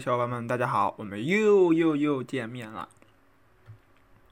[0.00, 2.88] 小伙伴们，大家好，我们又又又见面了。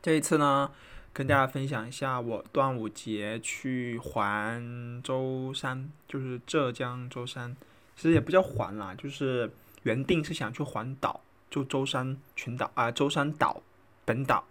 [0.00, 0.70] 这一次呢，
[1.12, 7.56] 跟大家分享一下我端午节去环舟山，就是浙江舟山。
[7.94, 9.52] 其实也不叫环啦，就是
[9.82, 11.20] 原定是想去环岛，
[11.50, 13.62] 就舟山群岛啊，舟山岛
[14.04, 14.44] 本岛。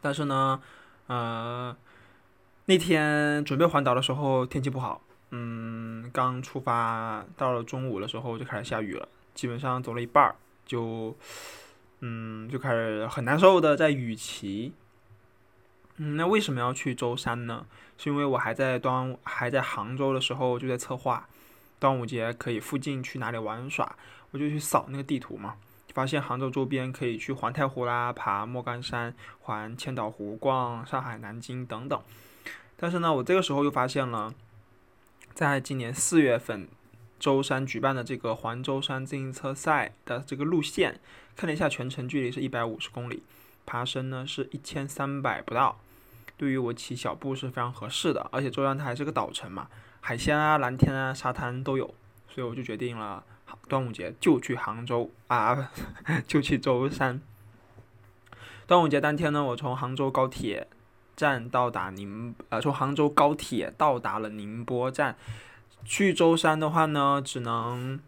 [0.00, 0.62] 但是呢，
[1.06, 1.76] 呃，
[2.66, 5.02] 那天准备环岛的时候天气不好。
[5.32, 9.08] 嗯，刚出发到了中午的时候就开始下雨了，
[9.40, 10.36] 基本上走了一半儿
[10.66, 11.16] 就，
[12.00, 14.74] 嗯，就开始很难受的在雨骑。
[15.96, 17.64] 嗯，那为什么要去舟山呢？
[17.96, 21.26] 是因为我还在端还在杭州的时候就在策划
[21.78, 23.96] 端午节可以附近去哪里玩耍，
[24.32, 25.54] 我就去扫那个地图嘛，
[25.94, 31.98] 发现杭州周边可以去环太湖啦、爬莫干山、环千岛湖、逛上海、南京等等。
[32.76, 34.34] 但是呢，我这个时候又发现了。
[35.32, 36.68] 在今年四月份，
[37.20, 40.98] 舟山举办的这个环舟山自行车赛的这个路线，
[41.36, 43.22] 看了一下，全程距离是一百五十公里，
[43.66, 45.78] 爬升呢是一千三百不到，
[46.38, 48.26] 对于我骑小步是非常合适的。
[48.32, 49.68] 而且舟山它还是个岛城嘛，
[50.00, 51.94] 海鲜啊、蓝天啊、沙滩都有，
[52.28, 53.22] 所以我就决定了，
[53.68, 55.70] 端午节就去杭州啊，
[56.26, 57.20] 就去舟山。
[58.66, 60.66] 端午节当天呢，我从杭州高铁。
[61.16, 65.14] 站到达宁呃，从杭州高铁到达了宁波站。
[65.84, 67.98] 去舟山的话呢，只能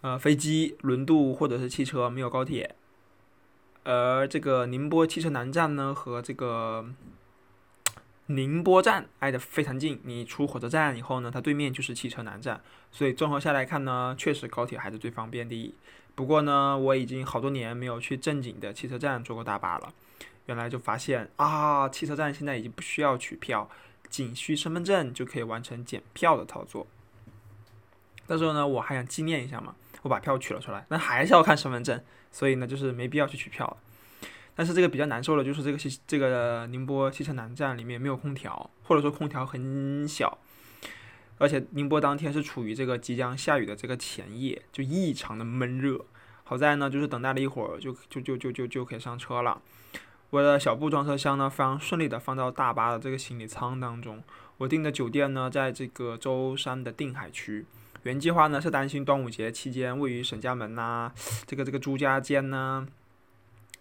[0.00, 2.74] 呃飞机、轮渡或者是汽车，没有高铁。
[3.84, 6.86] 而这个宁波汽车南站呢，和这个
[8.26, 10.00] 宁波站挨得非常近。
[10.04, 12.60] 你出火车站以后呢，它对面就是汽车南站。
[12.90, 15.74] 所以综合下来看呢，确实高铁还是最方便的。
[16.14, 19.92] 不过呢，我已经好多年没有去正经的汽车站坐过大巴了。
[20.46, 23.68] 原来就发现啊，汽车站现在已经不需要取票，
[24.14, 26.86] 仅需身份证就可以完成检票的操作。
[28.28, 33.76] 到时候呢，我还想纪念一下嘛，我把票取了出来，那还是要看身份证，所以呢，就是没必要去取票。
[34.54, 40.38] 但是这个比较难受的就是这个汽这个宁波汽车南站里面没有空调，或者说空调很小，
[41.38, 46.04] 而且宁波当天是处于这个即将下雨的这个前夜，就异常的闷热。
[46.44, 49.60] 好在呢，就是等待了一会儿，就就就就就就可以上车了。
[50.34, 54.20] 我的小布装车箱呢，非常顺利的放到大巴的这个行李舱当中。
[54.56, 57.64] 我订的酒店呢，在这个舟山的定海区。
[58.02, 61.12] 原计划呢是担心端午节期间位于沈家门呐，
[61.46, 62.84] 这个这个朱家尖呐，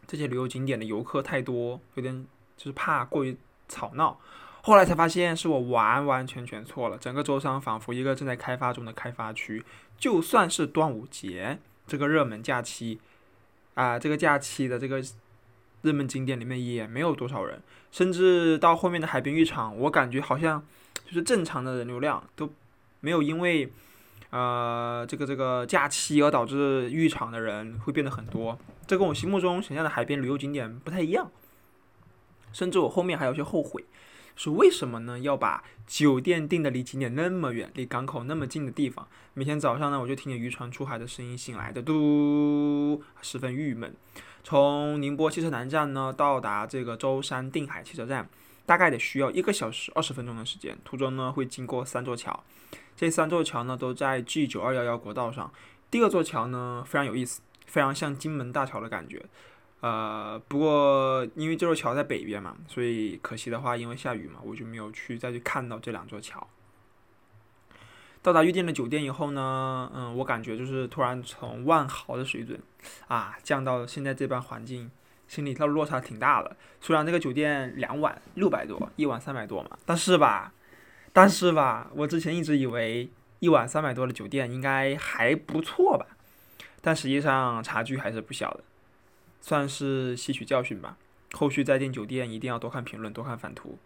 [0.05, 2.23] 这些旅游景点的游客太多，有点
[2.55, 3.35] 就是怕过于
[3.67, 4.19] 吵闹。
[4.61, 9.65] 后来才发现是我完完全全错了，整个舟山仿佛一个正在开发中的开发区。
[9.97, 12.99] 就算是端午节这个热门假期，
[13.73, 15.03] 啊，这个假期的这个。
[15.83, 17.61] 热门景点里面也没有多少人，
[17.91, 20.65] 甚至到后面的海滨浴场，我感觉好像
[21.05, 22.49] 就是正常的人流量都
[23.01, 23.71] 没有因为
[24.31, 28.57] 呃这个这个假期而导致浴场的人会变得很多，
[28.87, 31.29] 这跟我心目中想象的海边旅游景点不太一样。
[32.53, 33.83] 甚至我后面还有些后悔，
[34.35, 35.19] 是为什么呢？
[35.19, 43.93] 要把酒店订的离景点那么远，离港口那么近的地方，每天早上呢我就听见渔船出海的声音醒来的，都十分郁闷。
[44.43, 48.27] 从宁波汽车南站呢到达这个舟山定海汽车站，
[48.65, 50.77] 大概得需要一个小时二十分钟的时间。
[50.83, 52.43] 途中呢会经过三座桥，
[52.95, 55.51] 这三座桥呢都在 G 九二幺幺国道上。
[55.89, 59.23] 第二座桥呢非常有意思，非常像金门大桥的感觉。
[59.79, 66.45] 呃，不过因为这座桥在北边嘛，所以可惜的话，因为下雨嘛，我就没有去再去看到这两座桥。
[68.23, 72.57] 到达预定的酒店以后呢，嗯，我感觉就是突然从万豪的水准
[73.09, 74.89] 啊降到现在这般环境，
[75.27, 76.55] 心里头落差挺大的。
[76.79, 80.53] 虽然这个酒店两晚六百多，一晚三百多嘛，但是吧，
[81.11, 86.07] 但是吧，我之前一直以为一晚三百多的酒店应该还不错吧，
[86.81, 88.63] 但实际上差距还是不小的，
[89.41, 90.97] 算是吸取教训吧。
[91.33, 93.77] 后续再订酒店一定要多看评论，多看反图。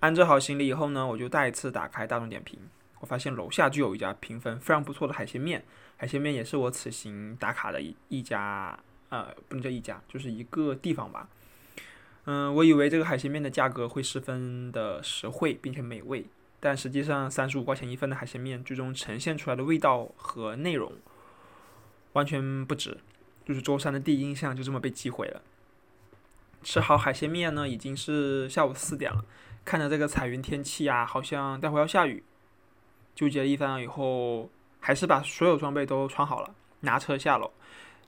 [0.00, 2.58] 安置好行李以后呢，我就再次打开大众点评。
[3.06, 5.64] 发现楼下就有一家评分非常不错的海鲜面，
[5.96, 11.28] 海鲜面也是我此行打卡的一一家，呃，不能叫一家，就是一个地方吧。
[12.24, 16.26] 嗯，我以为这个海鲜面的价格会十分的实惠并且美味，
[16.58, 20.92] 但实际上三十五块钱一份的海鲜面，最终呈现出来的味道和内容
[22.14, 22.98] 完全不值，
[23.44, 25.40] 就是舟山的第一印象就这么被击毁了。
[26.64, 29.24] 吃好海鲜面呢，已经是下午四点了，
[29.64, 32.24] 看着这个彩云天气啊，好像待会要下雨。
[33.16, 34.48] 纠结了一番以后，
[34.78, 37.50] 还是把所有装备都穿好了，拿车下楼。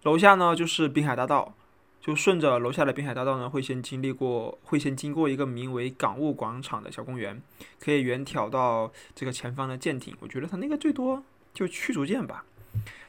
[0.04, 1.54] 楼下呢就是滨海大道，
[2.00, 7.42] 就顺着楼下的滨海大道呢，会先经历过，会先经过一个名为港务广场的小公园，
[7.80, 10.14] 可以远眺到这个前方的舰艇。
[10.20, 12.44] 我觉得它那个最多就驱逐舰吧。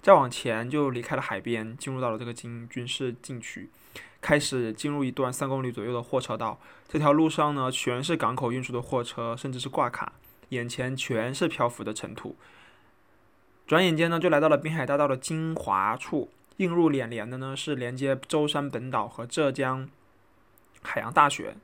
[0.02, 3.70] 再往前就离开了海边，进入到了这个军军事禁区，
[4.22, 6.58] 开始进入一段三公里左右的货车道。
[6.88, 10.14] 这条路上呢，全是港口运输的货车，甚至是挂卡，
[10.50, 12.36] 眼前全是漂浮的尘土。
[13.66, 16.30] 转眼间呢，就来到了滨海大道的精华处。
[16.58, 19.90] 映入眼帘的呢，是连接舟山本岛和浙江
[20.82, 21.56] 海洋大学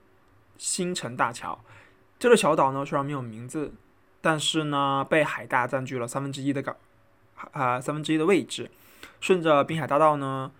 [0.57, 1.59] 新城大桥。
[2.17, 3.73] 这个小岛呢，虽然没有名字，
[4.21, 6.77] 但是呢，被海大占据了三分之一的港，
[7.51, 8.71] 啊，三分之一的位置。
[9.19, 10.51] 顺着滨海大道呢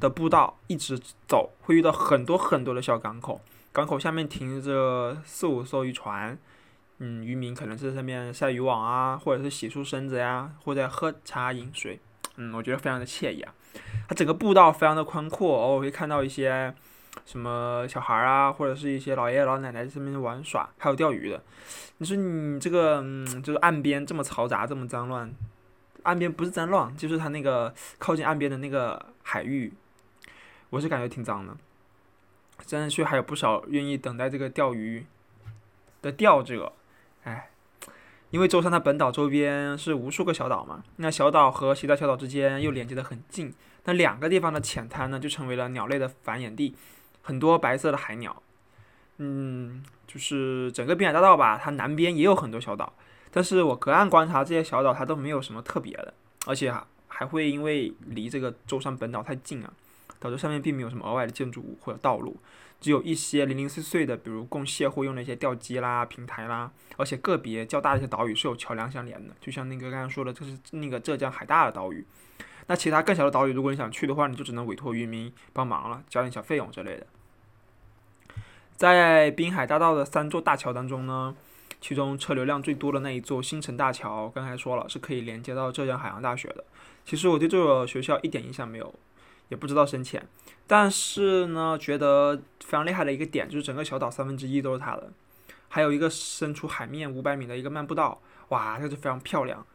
[0.00, 3.40] 的步道一直走，会遇到很多很多的小港口。
[3.72, 6.36] 港口下面停着四五艘渔船，
[7.04, 11.98] 嗯，渔民可能是在上面晒渔网啊，或者是洗漱身子呀，或者喝茶饮水。
[12.36, 13.52] 嗯，我觉得非常的惬意啊。
[14.08, 16.72] 它整个步道非常的宽阔，偶尔会看到一些
[17.26, 21.42] 什么小孩啊，或者是一些老爷爷老奶奶在上面玩耍，还有钓鱼的。
[21.98, 25.28] 你说你这个，嗯，就是岸边这么嘈杂，这么脏乱，
[26.04, 29.72] 岸边不是脏乱，就是它那个靠近岸边的那个海域，
[30.70, 31.56] 我是感觉挺脏的。
[32.64, 35.04] 真去还有不少愿意等待这个钓鱼
[36.00, 36.72] 的钓者，
[37.24, 37.48] 哎。
[38.30, 43.52] 因为舟山它本岛周边是无数个小岛嘛，那小岛和其他小岛之间又连接得很近，
[43.84, 46.74] 那两个地方的浅滩呢，就成为了鸟类的繁衍地，
[47.20, 48.42] 很多白色的海鸟。
[49.18, 52.94] 嗯，就是整个滨海大道吧，它南边也有很多小岛，
[53.30, 56.14] 但是我隔岸观察这些小岛，它都没有什么特别的，
[56.46, 56.74] 而且
[57.08, 59.70] 还会因为离这个舟山本岛太近啊，
[60.18, 62.34] 导致上面并没有什么额外的建筑物或者道路。
[62.82, 72.04] 只有一些零零碎碎的，比如供卸货用的一些吊机啦、平台啦，而且个别较大的一些岛屿是有桥梁相连的，就像那个刚刚说的，这是那个浙江海大的岛屿。
[72.66, 77.06] 那其他更小的岛屿，如果你想去的话，你就只能委托渔民帮忙了，交点小费用之类的。
[78.76, 81.36] 在滨海大道的三座大桥当中呢，
[81.80, 86.64] 其中车流量最多的那一座新城大桥，刚才说了是可以连接到浙江海洋大学的。
[87.04, 88.92] 其实我对这所学校一点印象没有。
[89.48, 90.26] 也不知道深浅，
[90.66, 95.12] 但是呢，觉得非常厉害的一个点就是整个小岛三分之一都是它的，
[95.68, 99.66] 还有一个伸出海面五百米的一个漫步道，哇，这就非常漂亮。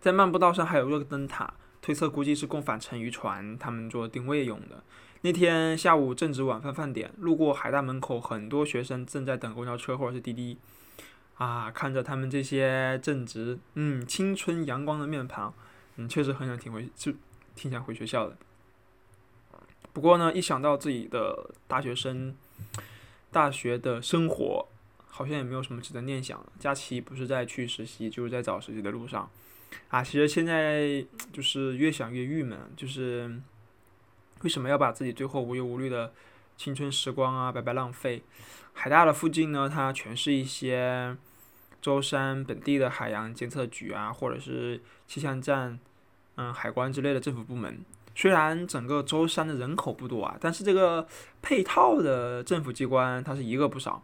[0.00, 4.82] 在漫步道上还有一个灯塔，推测估计是供返程渔船他们做定位用的。
[5.20, 10.58] 那天下午正值晚饭饭点，路过海大门口，很多学生正在等公交车或者是滴滴，
[11.36, 15.54] 啊，看着他们这些正值嗯青春阳光的面庞，
[15.96, 17.12] 嗯，确实很想挺回就。
[17.56, 18.36] 挺想回学校的，
[19.94, 22.36] 不过呢，一想到自己的大学生、
[23.30, 24.68] 大学的生活，
[25.06, 26.44] 好像也没有什么值得念想。
[26.58, 29.30] 假期不是在去实习，就是在找实习的路上。
[29.88, 31.02] 啊，其实现在
[31.32, 33.40] 就是越想越郁闷，就是
[34.42, 36.12] 为什么要把自己最后无忧无虑的
[36.56, 38.22] 青春时光啊白白浪费？
[38.72, 41.16] 海大的附近呢，它全是一些
[41.80, 45.78] 舟山本地的海洋监测局啊，或者是气象站。
[46.36, 47.78] 嗯，海关之类的政府部门，
[48.14, 51.06] 虽然整个舟山的人口不多啊，但是这个
[51.42, 54.02] 配套的政府机关它是一个不少。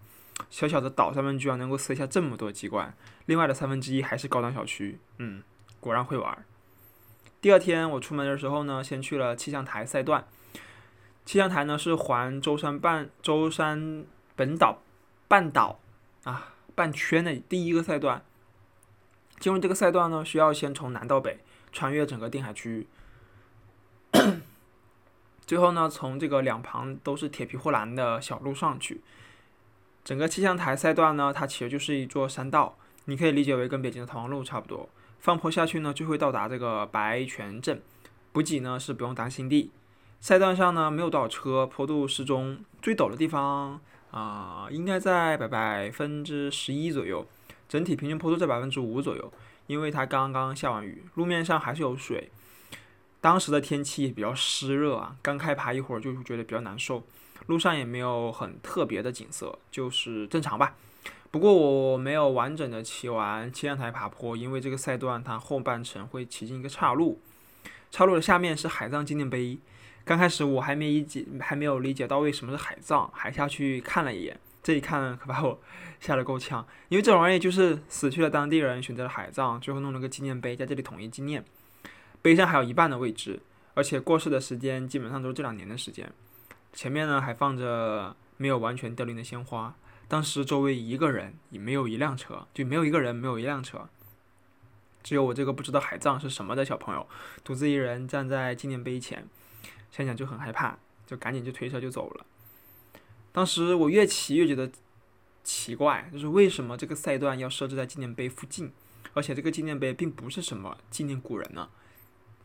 [0.48, 2.94] 小小的岛上面居然能够塞下这么多机关，
[3.26, 4.98] 另外的三分之一还是高档小区。
[5.18, 5.42] 嗯，
[5.78, 6.44] 果然会玩。
[7.40, 10.26] 第二天我出门的时候呢，先去了气象台赛段。
[11.24, 14.04] 气象台呢是环舟山半舟山
[14.34, 14.82] 本岛
[15.28, 15.78] 半岛
[16.24, 18.24] 啊半圈的第一个赛段。
[19.38, 21.38] 进入这个赛段呢，需要先从南到北。
[21.72, 22.88] 穿越整个定海区域，
[25.50, 29.00] 最后呢，从这个两旁都是铁皮护栏的小路上去。
[30.04, 34.88] 整个气象台赛段呢，它其实就是一座山道，你可以理解为跟北京的逃亡路差不多。
[35.18, 37.82] 放坡下去呢，就会到达这个白泉镇，
[38.30, 39.72] 补给呢是不用担心的。
[40.20, 43.80] 赛段上呢没有多少车，坡度适中，最陡的地方
[44.12, 47.26] 啊应该在百百分之十一左右，
[47.68, 49.32] 整体平均坡度在百分之五左右。
[49.66, 52.30] 因为它刚刚下完雨，路面上还是有水。
[53.20, 57.02] 当时的天气比较湿热啊，刚开爬一会儿就觉得比较难受。
[57.46, 60.74] 路上也没有很特别的景色，就是正常吧。
[61.30, 67.20] 不过我没有完整的骑完气象台爬坡，因为这个赛段它后半程会骑进一个岔路，
[67.90, 69.58] 岔路的下面是海葬纪念碑。
[70.04, 74.38] 刚开始我还没理解，还没有理解到为什么是海葬，还下去看了一眼。
[74.62, 75.58] 这一看可把我
[76.00, 81.44] 吓得够呛，因为这玩意就是死去的当地人选择了海葬，最后弄了个纪念碑在这里统一纪念。
[82.22, 83.40] 碑上还有一半的位置，
[83.74, 86.12] 而且过世的时间基本上都是这两年的时间。
[86.72, 89.74] 前面呢还放着没有完全凋零的鲜花。
[90.06, 93.88] 当时周围一个人也没有一辆车，就没有一个人，没有一辆车，
[95.02, 97.06] 只有我这个不知道海葬是什么的小朋友，
[97.44, 99.26] 独自一人站在纪念碑前，
[99.92, 102.26] 想想就很害怕，就赶紧就推车就走了。
[103.30, 104.68] 当时我越骑越觉得
[105.44, 108.72] 奇怪，就是为什么这个赛段要设置在纪念碑附近？
[109.14, 111.68] 而且这个纪念碑并不是什么纪念古人呢，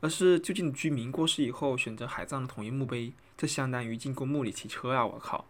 [0.06, 5.04] 而是就近居民过世以后选择海葬的统一墓碑，这相当于进公墓里骑车啊！
[5.04, 5.44] 我靠。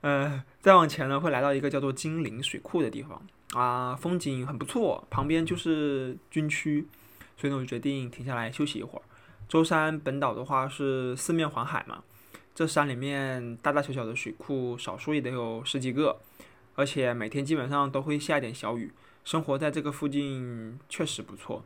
[0.00, 3.22] 呃，再往前呢，会来到一个叫做金陵水库的地方
[3.52, 6.88] 啊，风景很不错，旁边就是军区，
[7.36, 9.02] 所以呢，我就决定停下来休息一会儿。
[9.46, 12.02] 舟山本岛的话是四面环海嘛，
[12.54, 16.18] 这山里面大大小小的水库，少说也得有十几个，
[16.76, 18.90] 而且每天基本上都会下一点小雨，
[19.22, 21.62] 生活在这个附近确实不错。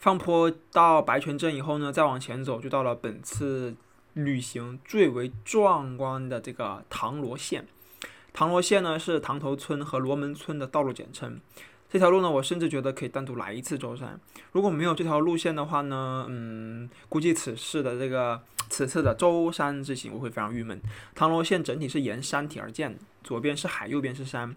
[0.00, 3.76] 放坡到白泉镇以后呢，再往前走就到了本次。
[4.14, 7.64] 旅行最为壮观的这个唐罗线，
[8.32, 11.40] 唐罗线呢是唐头村和罗门村的道路简称。
[11.88, 14.18] 这条路呢，我甚至觉得可以单独来一次舟山。
[14.50, 20.82] 如果没有这条路线的话呢，嗯，估计此次的这个此次的舟山之行我会非常郁闷。
[21.14, 24.52] 唐罗线整体是沿山体而建，左边是海，右边是山，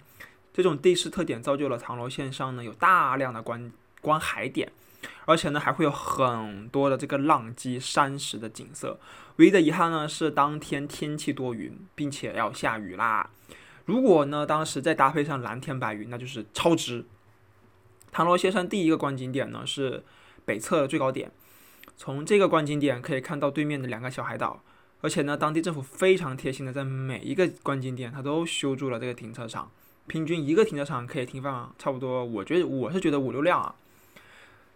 [0.51, 3.71] 这种地势特点造就了唐罗线上呢有大量的观
[4.01, 4.71] 观海点。
[5.25, 8.99] 而且呢，还会有很多的这个浪迹山石的景色。
[9.37, 13.29] 唯一的遗憾呢是当天天气多云，并且要下雨啦。
[13.85, 17.05] 如果呢当时再搭配上蓝天白云，那就是超值。
[18.11, 20.03] 唐罗先生第一个观景点呢是
[20.45, 21.31] 北侧的最高点，
[21.97, 24.61] 从这个观景点可以看到对面的两个小海岛。
[25.01, 29.69] 而且呢，当地政府非常贴心的在每一个观景点，它都修筑了这个停车场，
[30.07, 33.75] 平均一个停车场可以停放差不多，我觉得我是觉得五六辆啊。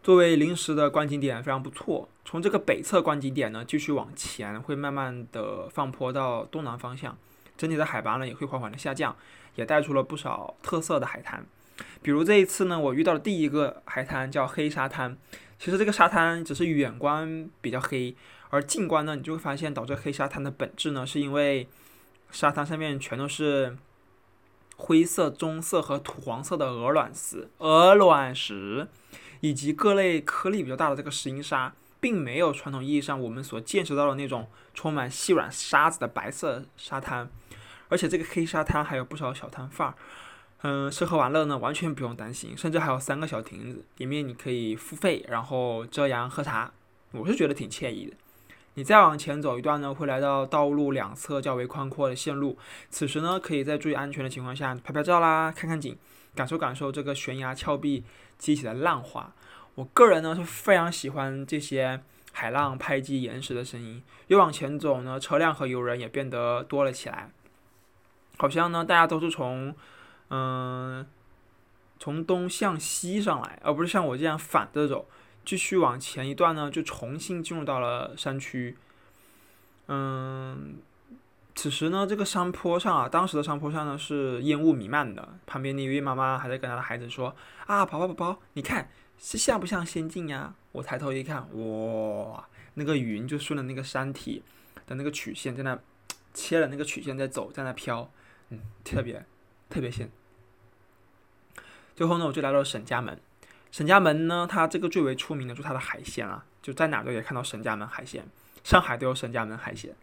[0.07, 2.07] 作为临时的观景点非常不错。
[2.23, 7.17] 从这个北侧观景点呢，继续往前会慢慢的放坡到东南方向，
[7.57, 9.13] 整体的海拔呢也会缓缓的下降，
[9.55, 11.45] 也带出了不少特色的海滩。
[12.01, 15.17] 比如这一次呢，我遇到的第一个海滩叫黑沙滩。
[15.59, 18.15] 其实这个沙滩只是远观比较黑，
[18.49, 21.67] 而近观呢，你就会发现导致黑沙滩的本质呢，是因为
[22.31, 23.77] 沙滩上面全都是
[24.77, 28.87] 灰色、棕色和土黄色的鹅卵石，鹅卵石。
[29.41, 37.29] 以及各类颗粒比较大的这个石英砂，并没有传统意义上我们所见识到的那种充满细软沙子的白色沙滩，
[37.89, 39.93] 而且这个黑沙滩还有不少小摊贩儿，
[40.61, 46.71] 嗯，吃喝玩乐呢完全不用担心，甚至还有三个小亭子，里面你可以付费，然后遮阳喝茶，
[47.11, 48.13] 我是觉得挺惬意的。
[48.75, 52.57] 你再往前走一段呢，会来到道路两侧较为宽阔的线路，
[52.91, 55.97] 此时呢，可以在注意安全的情况下拍拍照啦，看看景。
[56.37, 58.03] 感受感受这个悬崖峭壁
[58.37, 59.33] 激起的浪花，
[59.73, 61.99] 我个人呢是非常喜欢这些
[62.31, 64.03] 海浪拍击岩石的声音。
[64.27, 67.31] 越往前走呢，车辆和游人也变得多了起来，
[68.37, 69.75] 好像呢大家都是从
[70.29, 71.05] 嗯
[71.99, 75.09] 从东向西上来，而不是像我这样反着走。
[75.43, 78.77] 继续往前一段呢，就重新进入到了山区，
[79.87, 80.77] 嗯。
[81.57, 87.35] 此时呢，这个山坡上啊，当时的山坡上呢是烟雾弥漫的，旁边的一位妈妈还在跟她的孩子说
[87.65, 94.43] ：“啊，宝宝宝宝，你看是像不像仙境呀？”我抬头一看，哇，那个云就顺着那个山体
[94.85, 95.79] 的那个曲线在那
[96.31, 98.07] 切了那个曲线在走，在那飘，
[98.49, 99.25] 嗯，特别
[99.67, 100.11] 特别仙。
[101.95, 103.19] 最后呢，我就来到了沈家门。
[103.71, 108.23] 沈家门呢，它这个最为出名的就是它的海鲜啊，就在哪都可以看到沈家门海鲜，
[108.63, 109.95] 上海都有沈家门海鲜。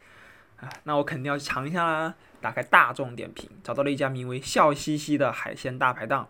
[0.85, 2.14] 那我肯定要去尝一下啦！
[2.40, 6.28] 打开大众点评，找到了一家名为“笑嘻嘻”的海鲜大排档。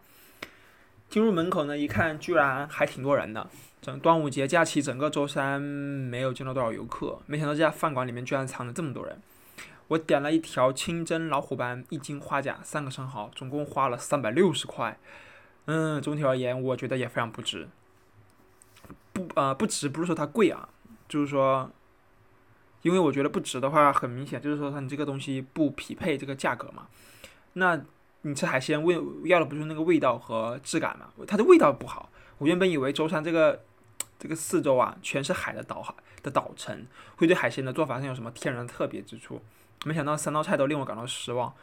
[1.08, 3.48] 进入门口呢，一看居然还挺多人的。
[3.82, 7.20] 整端午节假期，整个舟山没有见到多少游客。
[7.26, 9.20] 没想到这家饭馆里面居然藏了这么多人。
[9.88, 14.96] 我点了一条清蒸老虎斑，一斤花甲，三个生蚝，总共花了三百六十块。
[15.66, 17.68] 嗯，总体而言，我觉得也非常不值。
[19.12, 20.68] 不，呃，不值不是说它贵啊，
[21.08, 21.70] 就是说。
[22.84, 26.86] 因为我觉得不值的话，很明显就是说它你这个东西不匹配这个价格嘛。
[27.54, 27.80] 那
[28.20, 31.06] 你吃海鲜味要的不是那个味道和质感嘛？
[31.26, 32.10] 它的味道不好。
[32.36, 33.64] 我原本以为舟山这个
[34.18, 36.86] 这个四周啊全是海的岛海的岛城，
[37.16, 39.40] 会对海鲜的做法上有什么天然特别之处。
[39.86, 41.54] 没想到三道菜都令我感到失望。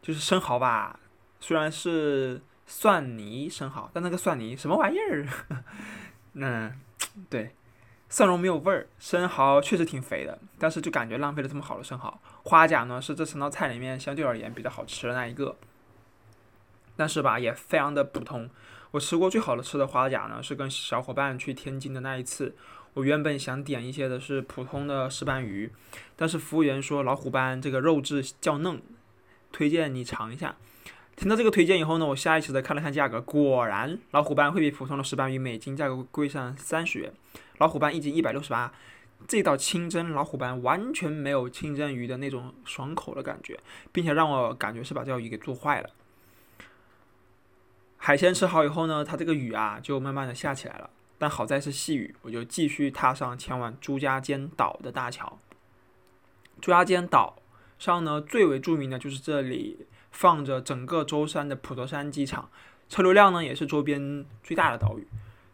[0.00, 1.00] 就是生蚝吧，
[1.40, 5.26] 虽然是蒜泥生蚝，但那个蒜泥什么玩意儿？
[6.34, 6.78] 嗯，
[7.28, 7.54] 对。
[8.08, 12.20] 蒜蓉没有味儿，生蚝确实挺肥的，但是就感觉浪费了这么好的生蚝。
[12.44, 15.56] 花甲呢是这三道菜里面相对而言比较好吃的那一个，
[16.96, 18.48] 但是吧也非常的普通。
[18.92, 22.54] 我吃过最好的吃的花甲呢是跟小伙伴去天津的那一次。
[22.92, 25.72] 我原本想点一些的是普通的石斑鱼，
[26.14, 28.80] 但是服务员说老虎斑这个肉质较嫩，
[29.50, 30.54] 推荐你尝一下。
[31.16, 37.12] 听到这个推荐以后呢，我下意识的看了看价格，果然老虎斑会比普通的石斑鱼每斤价格贵上三十元。
[37.58, 38.74] 老虎斑一斤一百六十八，
[39.28, 43.58] 这道清蒸老虎斑完全没有清蒸鱼的那种爽口的感觉，
[43.92, 45.90] 并且让我感觉是把这条鱼给做坏了。
[47.96, 55.38] 海鲜吃好以后呢，它这个雨啊就慢慢的下起来了，但好在是细雨，我就继续踏上前往朱家尖岛的大桥。
[56.60, 57.36] 朱家尖岛
[57.78, 62.48] 上呢，最为著名的就是这里放着整个舟山的普陀山机场，
[62.88, 65.06] 车流量呢也是周边最大的岛屿。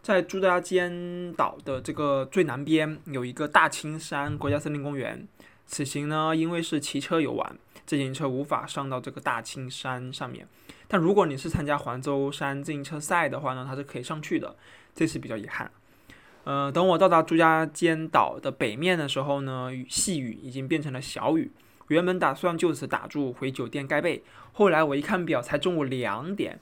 [0.02, 5.26] 在朱家尖岛的这个最南边有一个大青山国家森林公园。
[5.66, 10.46] 此行呢，因为是骑车游玩，自行车无法上到这个大青山上面。
[10.88, 14.56] 但如果你是参加环舟山自行车赛的话呢，它是可以上去的。
[14.94, 15.70] 这次比较遗憾。
[16.42, 21.52] 呃，等我到达朱家尖岛的北面的时候呢，细雨已经变成了小雨。
[21.90, 26.60] 原本打算就此打住回酒店盖被，后来我一看表，才中午两点，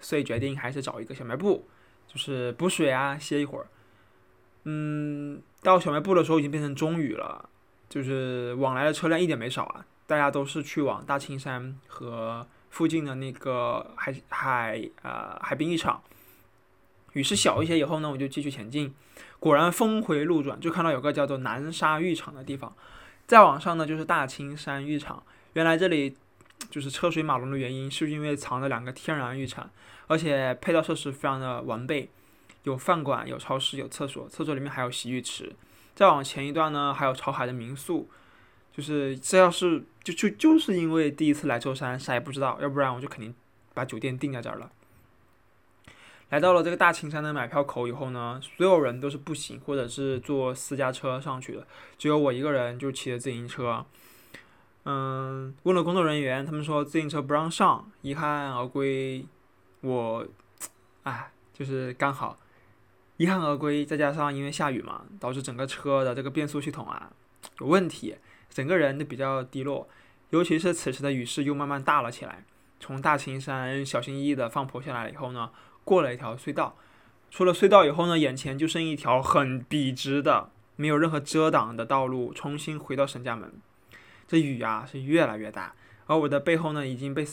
[0.00, 1.68] 所以决定还是找一个小卖部。
[2.08, 3.66] 就是补水啊，歇一会儿。
[4.64, 7.48] 嗯，到小卖部的时候已经变成中雨了，
[7.88, 16.02] 就是往来的车辆一点没少啊，大家都是去往大青山和附近的那个海海呃海滨浴场。
[17.12, 18.92] 雨势小一些以后呢，我就继续前进。
[19.38, 22.74] 果然峰回路转，就看到有个叫做南沙浴场的地方。
[23.26, 25.22] 再往上呢，就是大青山浴场。
[25.54, 26.16] 原来这里
[26.70, 29.70] 就是车水马龙的原因，是因为藏了两个天然浴场。
[30.06, 32.10] 而且配套设施非常的完备，
[32.64, 35.50] 有饭馆、有超市、有厕所，厕所里面还有洗浴池。
[35.94, 38.08] 再往前一段呢，还有朝海的民宿。
[38.76, 43.32] 就是这要是就就就是因为第一次来舟山，啥也不知道，要不然我就肯定
[43.72, 44.70] 把酒店定在这儿了。
[46.34, 51.64] 来到了这个大青山的买票口以后呢，所有人都是步行或者是坐私家车上去的，
[51.96, 53.86] 只有我一个人就骑着自行车。
[54.84, 59.24] 嗯，问了工作人员，他们说自行车不让上，遗憾而归。
[59.82, 60.26] 我，
[61.04, 62.36] 哎，就是刚好
[63.16, 67.12] 遗憾而归，再加上因为下雨嘛，导致整个车的这个变速系统啊
[67.60, 68.16] 有问题，
[68.50, 69.88] 整个人都比较低落。
[70.30, 72.44] 尤其是此时的雨势又慢慢大了起来。
[72.80, 75.48] 从大青山小心翼翼的放坡下来以后呢，
[75.84, 76.76] 过了一条隧道，
[77.30, 83.52] 出了隧道以后呢，眼前就剩一条很笔直的、没有任何遮挡的道路，重新回到沈家门。
[84.26, 85.74] 这雨啊是越来越大，
[86.06, 87.26] 而我的背后呢已经被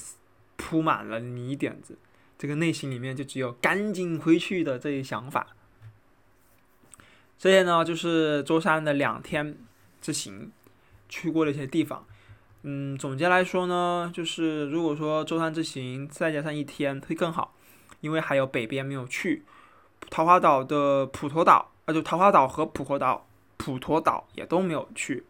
[0.57, 1.97] 铺满了泥点子。
[2.37, 5.47] 这个内心里面就只有赶紧回去的这一想法。
[7.37, 9.57] 这些呢，就是舟山的两天
[10.01, 10.51] 之行，
[11.07, 12.05] 去过的一些地方。
[12.63, 17.55] 嗯，总结来说呢，就是如果说舟山之行再加上一天会更好，
[18.01, 19.43] 因为还有北边没有去，
[20.09, 23.25] 桃花岛的普陀岛，啊，就桃花岛和普陀岛，
[23.57, 25.23] 普陀岛也都没有去，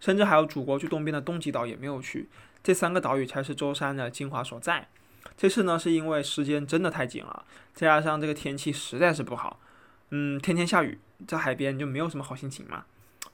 [0.00, 2.28] 甚至还有祖国最东边的东极岛也没有去，
[2.62, 4.86] 这三个岛屿才是舟山的精华所在。
[5.36, 9.60] 这次呢，是因为时间真的太紧了，再加上这个天气实在是不好，
[10.10, 12.84] 嗯，天天下雨，在海边就没有什么好心情嘛，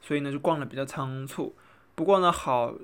[0.02, 1.54] 所以呢就逛的比较仓促。
[1.94, 2.74] 不过呢，好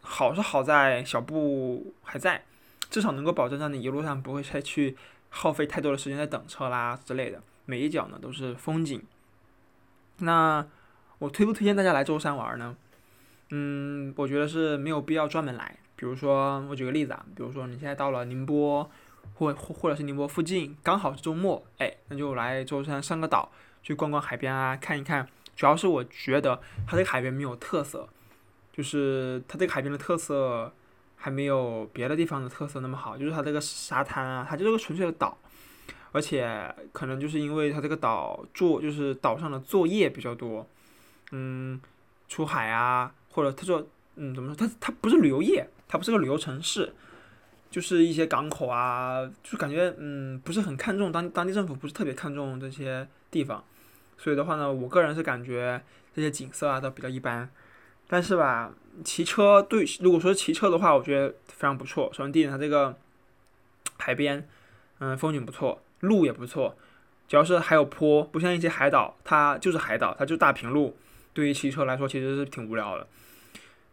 [0.00, 2.44] 好是好在小布还在，
[2.88, 4.96] 至少能够保证让你一路上不会再去
[5.30, 9.02] 耗费太多的时间在等车啦之类的，每一脚呢都是风景。
[10.18, 10.66] 那
[11.18, 12.76] 我推不推荐大家来舟山玩呢？
[13.50, 15.76] 嗯，我觉得是没有必要专门来。
[15.96, 18.90] 比如说，我举个例子啊，比如说你现在到了宁波，
[19.34, 23.50] 或或或者是宁波附近，刚好是周末，哎，那就来舟山上个岛，
[23.82, 25.28] 去逛逛海边啊，看一看。
[25.56, 28.08] 主要是我觉得它这个海边没有特色，
[28.72, 30.72] 就是它这个海边的特色
[31.20, 33.16] 还没有别的地方的特色那么好。
[33.16, 35.36] 就是它这个沙滩啊，它就是个纯粹的岛，
[36.12, 40.66] 而且可能就是因为它这个岛作，就是岛上的作业比较多，
[41.32, 41.80] 嗯，
[42.28, 44.56] 出海啊，或者他说，嗯，怎么说？
[44.56, 45.68] 它它不是旅游业。
[45.92, 46.94] 它不是个旅游城市，
[47.68, 53.64] 就是一些港口啊，就感觉嗯不是很看重当当地政府不是特别看重这些地方，
[54.16, 55.82] 所以的话呢，我个人是感觉
[56.14, 57.50] 这些景色啊都比较一般。
[58.12, 58.72] 但是吧，
[59.04, 62.10] 骑车对，如果说骑车的话，我觉得非常不错。
[62.12, 62.98] 首先第一点，它这个
[63.98, 64.48] 海边，
[64.98, 66.76] 嗯，风景不错，路也不错，
[67.28, 70.96] 主要是还有坡，不像一些海岛，它就是海岛，它就大平路，
[71.32, 73.06] 对于骑车来说其实是挺无聊的。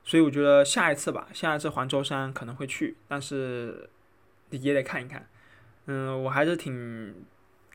[0.03, 3.88] 所以我觉得下一次吧，下一次环舟山可能会去，但是
[4.49, 5.27] 也得看一看。
[5.86, 7.13] 嗯，我还是挺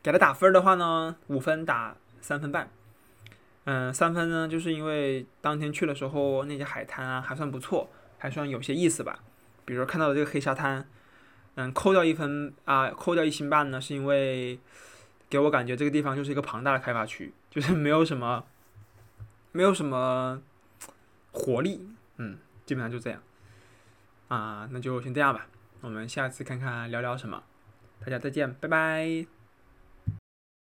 [0.02, 2.68] 给他打分的话呢，五分打三分半。
[3.64, 9.20] 嗯，三分呢，就是因为当天去的时候那些海滩啊还算不错，还算有些意思吧。
[9.64, 10.84] 比如看到的这个黑沙滩，
[11.54, 14.58] 嗯，扣掉一分啊，扣掉一星半呢，是因为
[15.30, 18.44] 给我感觉这个地方就是一个庞大的开发区，就是没有什么，
[19.52, 20.42] 没有什么
[21.30, 21.88] 活力。
[22.16, 23.22] 嗯，基本上就这样，
[24.28, 25.46] 啊，那就先这样吧。
[25.80, 27.42] 我们下次看看聊聊什么，
[28.04, 29.41] 大家再见，拜拜。